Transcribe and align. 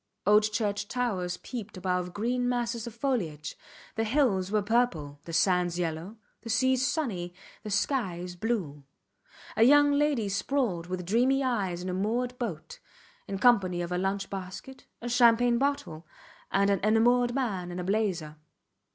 Old 0.25 0.51
church 0.51 0.87
towers 0.87 1.37
peeped 1.37 1.77
above 1.77 2.11
green 2.11 2.49
masses 2.49 2.87
of 2.87 2.95
foliage; 2.95 3.55
the 3.93 4.03
hills 4.03 4.51
were 4.51 4.63
purple, 4.63 5.19
the 5.25 5.31
sands 5.31 5.77
yellow, 5.77 6.17
the 6.41 6.49
seas 6.49 6.87
sunny, 6.87 7.35
the 7.61 7.69
skies 7.69 8.35
blue. 8.35 8.83
A 9.55 9.61
young 9.61 9.91
lady 9.91 10.27
sprawled 10.27 10.87
with 10.87 11.05
dreamy 11.05 11.43
eyes 11.43 11.83
in 11.83 11.89
a 11.89 11.93
moored 11.93 12.35
boat, 12.39 12.79
in 13.27 13.37
company 13.37 13.79
of 13.83 13.91
a 13.91 13.99
lunch 13.99 14.27
basket, 14.31 14.87
a 15.03 15.07
champagne 15.07 15.59
bottle, 15.59 16.07
and 16.51 16.71
an 16.71 16.79
enamoured 16.83 17.35
man 17.35 17.71
in 17.71 17.77
a 17.77 17.83
blazer. 17.83 18.37